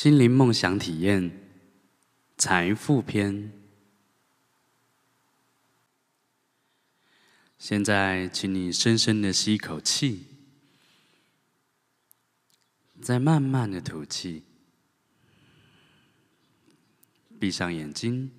[0.00, 1.28] 心灵梦想体验，
[2.36, 3.52] 财富篇。
[7.58, 10.26] 现在，请你深深的吸一口气，
[13.02, 14.44] 再慢慢的吐气。
[17.40, 18.30] 闭上眼睛，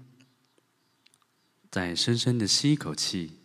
[1.70, 3.38] 再深深的吸一口气，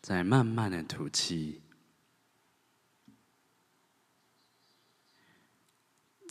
[0.00, 1.60] 再慢慢的吐气。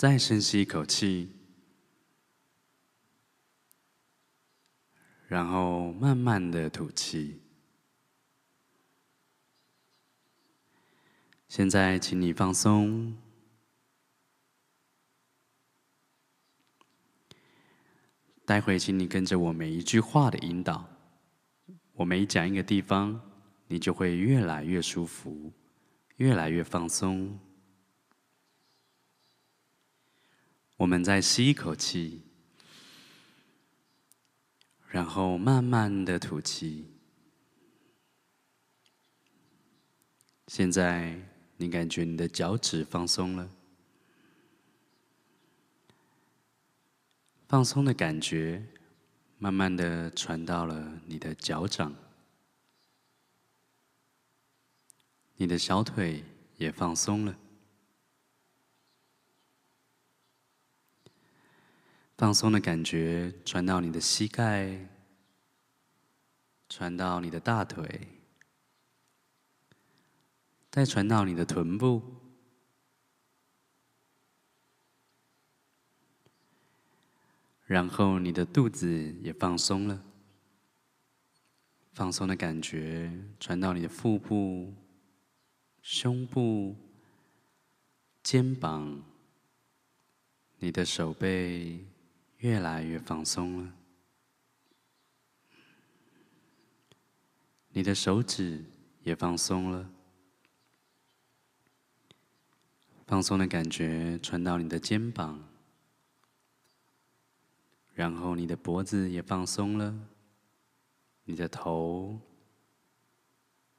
[0.02, 1.30] 再深吸一口气，
[5.28, 7.40] 然后慢慢的吐气。
[11.48, 13.16] 现在，请你放松。
[18.44, 20.84] 待会，请你跟着我每一句话的引导，
[21.94, 23.22] 我每讲一个地方，
[23.68, 25.54] 你就会越来越舒服，
[26.16, 27.40] 越来越放松。
[30.82, 32.24] 我们再吸一口气，
[34.88, 36.88] 然后慢慢的吐气。
[40.48, 41.22] 现在
[41.58, 43.48] 你感觉你的脚趾放松了，
[47.48, 48.66] 放松的感觉
[49.38, 51.94] 慢慢的传到了你的脚掌，
[55.36, 56.24] 你的小腿
[56.58, 57.38] 也放松了。
[62.22, 64.88] 放松的感觉传到你的膝盖，
[66.70, 68.08] 传到你的大腿，
[70.70, 72.00] 再传到你的臀部，
[77.66, 78.88] 然后你的肚子
[79.24, 80.04] 也放松了。
[81.94, 84.72] 放松的感觉传到你的腹部、
[85.82, 86.76] 胸部、
[88.22, 89.04] 肩膀、
[90.60, 91.84] 你的手背。
[92.42, 93.72] 越来越放松了，
[97.70, 98.66] 你的手指
[99.04, 99.88] 也放松了，
[103.06, 105.48] 放松的感觉传到你的肩膀，
[107.94, 109.96] 然后你的脖子也放松了，
[111.26, 112.20] 你的头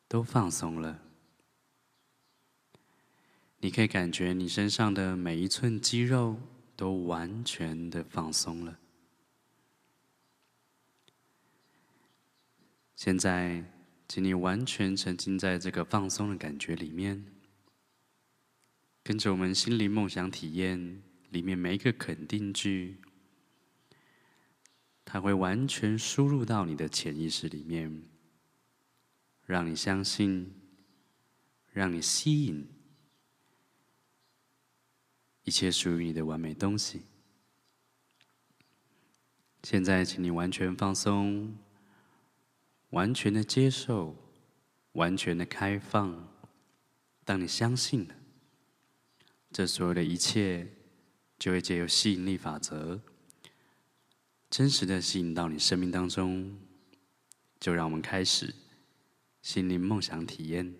[0.07, 1.03] 都放松了，
[3.59, 6.39] 你可以感觉你身上的每一寸肌肉。
[6.77, 8.79] 都完全的放松了。
[12.95, 13.65] 现在，
[14.07, 17.25] 请你完全沉浸在这个放松的感觉里面，
[19.03, 22.99] 跟着我们心灵梦想体验里面每一个肯定句，
[25.05, 28.05] 它会完全输入到你的潜意识里面，
[29.47, 30.55] 让你相信，
[31.73, 32.69] 让你吸引。
[35.45, 37.03] 一切属于你的完美东西。
[39.63, 41.57] 现在，请你完全放松，
[42.91, 44.17] 完全的接受，
[44.93, 46.29] 完全的开放。
[47.25, 48.15] 当你相信了，
[49.53, 50.69] 这所有的一切
[51.39, 53.01] 就会借由吸引力法则，
[54.51, 56.59] 真实的吸引到你生命当中。
[57.61, 58.53] 就让我们开始
[59.41, 60.75] 心灵梦想体验。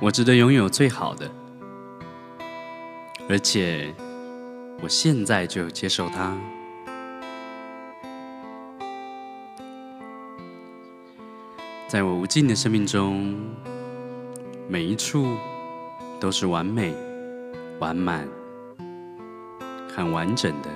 [0.00, 1.30] 我值得拥有最好的，
[3.28, 3.94] 而且
[4.82, 6.36] 我现在就接受它。
[11.88, 13.34] 在我无尽的生命中，
[14.68, 15.36] 每一处
[16.20, 16.94] 都是完美、
[17.78, 18.28] 完满、
[19.88, 20.68] 很完整的。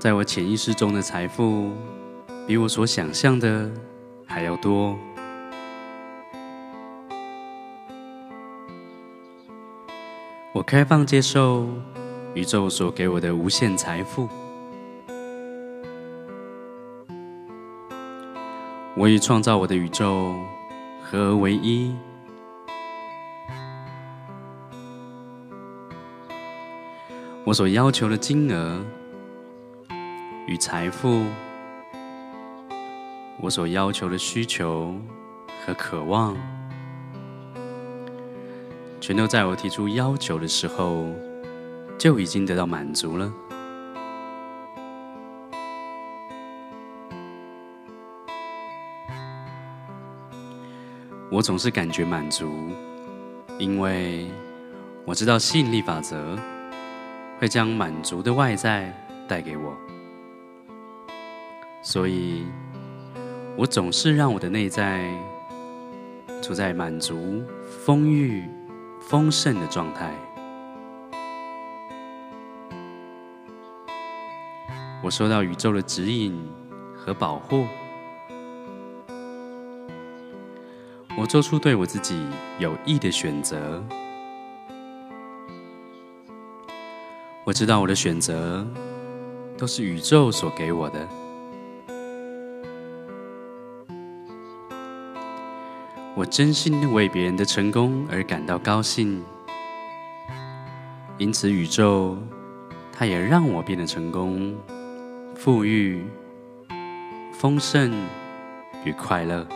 [0.00, 1.70] 在我潜意识中的财富。
[2.46, 3.70] 比我所想象的
[4.26, 4.94] 还要多。
[10.52, 11.66] 我开放接受
[12.34, 14.28] 宇宙所给我的无限财富。
[18.94, 20.34] 我已创造我的宇宙
[21.02, 21.94] 合而为一。
[27.44, 28.84] 我所要求的金额
[30.46, 31.24] 与财富。
[33.40, 34.94] 我所要求的需求
[35.66, 36.34] 和渴望，
[39.00, 41.06] 全都在我提出要求的时候
[41.98, 43.30] 就已经得到满足了。
[51.30, 52.70] 我总是感觉满足，
[53.58, 54.30] 因为
[55.04, 56.38] 我知道吸引力法则
[57.40, 58.90] 会将满足的外在
[59.28, 59.76] 带给我，
[61.82, 62.46] 所以
[63.56, 65.08] 我总是让我的内在
[66.42, 67.40] 处在满足、
[67.84, 68.42] 丰裕、
[69.00, 70.12] 丰盛的状态。
[75.02, 76.36] 我受到宇宙的指引
[76.96, 77.64] 和保护。
[81.16, 82.26] 我做出对我自己
[82.58, 83.84] 有益的选择。
[87.44, 88.66] 我知道我的选择
[89.56, 91.23] 都是宇宙所给我的。
[96.24, 99.22] 我真心的为别人的成功而感到高兴，
[101.18, 102.16] 因此宇宙
[102.90, 104.56] 它也让我变得成功、
[105.36, 106.02] 富裕、
[107.34, 107.92] 丰盛
[108.86, 109.46] 与快乐。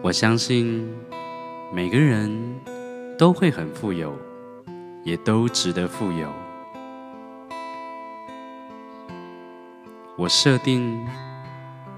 [0.00, 0.88] 我相信
[1.74, 2.30] 每个人
[3.18, 4.16] 都会很富有，
[5.02, 6.28] 也都值得富有。
[10.16, 11.04] 我设定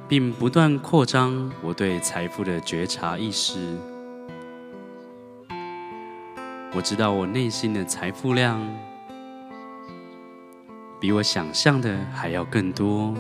[0.07, 3.77] 并不断扩张我对财富的觉察意识。
[6.77, 8.61] 我知道我内心的财富量
[11.01, 13.15] 比我想象的还要更多。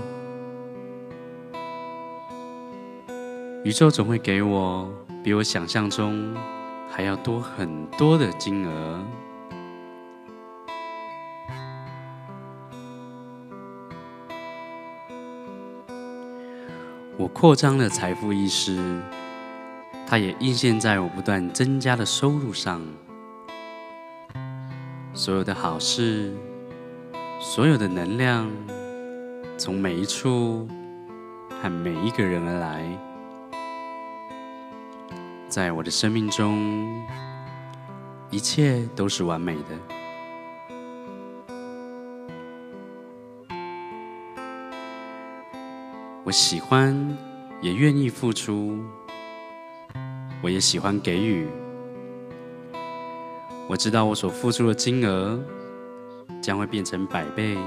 [3.64, 4.92] 宇宙总会给我
[5.22, 6.36] 比我想象中
[6.90, 9.02] 还要多很多的金额。
[17.16, 18.76] 我扩张了财富意识，
[20.04, 22.82] 它也映现在我不断增加的收入上。
[25.12, 26.34] 所有的好事，
[27.40, 28.50] 所有的能量，
[29.56, 30.66] 从每一处
[31.62, 32.84] 和每一个人而来。
[35.48, 36.84] 在我的生命中，
[38.28, 39.93] 一切都是完美的。
[46.24, 46.96] 我喜欢，
[47.60, 48.78] 也愿意付出。
[50.42, 51.46] 我也喜欢给予。
[53.68, 55.38] 我知道我所付出的金额
[56.40, 57.58] 将会变成百倍，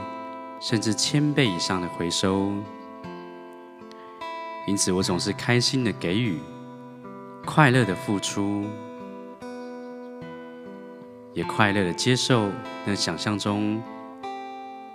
[0.60, 2.52] 甚至千倍以上的回收。
[4.68, 6.40] 因此，我总是开心的给予。
[7.46, 8.66] 快乐的付出，
[11.34, 12.50] 也快乐的接受
[12.86, 13.80] 那想象中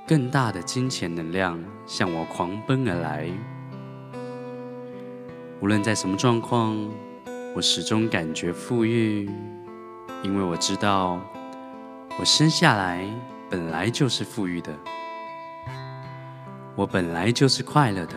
[0.06, 3.30] 更大的金钱能量向我狂奔而来。
[5.62, 6.76] 无论在什么状况，
[7.54, 9.30] 我始终感觉富裕，
[10.20, 11.20] 因为我知道
[12.18, 13.08] 我生下来
[13.48, 14.76] 本来就是富裕的，
[16.74, 18.14] 我本来就是快乐的，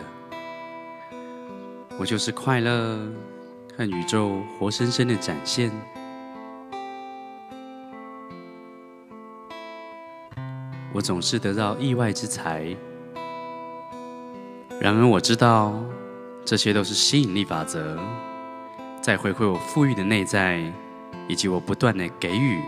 [2.00, 2.98] 我就是快乐。
[3.76, 5.70] 看宇宙活生生的展现。
[10.92, 12.74] 我总是得到意外之财，
[14.80, 15.74] 然而我知道
[16.46, 17.98] 这些都是吸引力法则，
[19.02, 20.62] 在回馈我富裕的内在，
[21.26, 22.62] 以及我不断的给予。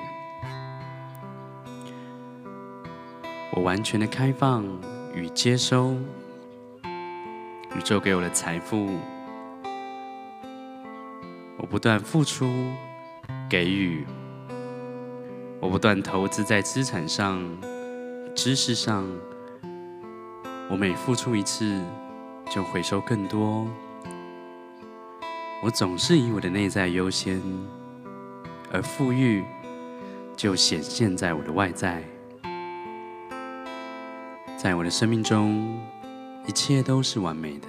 [3.52, 4.64] 我完全的开放
[5.14, 5.96] 与接收
[7.76, 8.98] 宇宙给我的财富。
[11.56, 12.52] 我不断付出、
[13.48, 14.04] 给予，
[15.60, 17.40] 我不断投资在资产上、
[18.34, 19.06] 知识上。
[20.68, 21.80] 我每付出一次，
[22.50, 23.66] 就回收更多。
[25.62, 27.42] 我总是以我的内在优先，
[28.72, 29.44] 而富裕
[30.36, 32.02] 就显现在我的外在。
[34.56, 35.78] 在我的生命中，
[36.46, 37.68] 一切都是完美的。